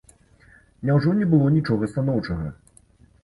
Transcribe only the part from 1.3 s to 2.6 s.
было нічога станоўчага?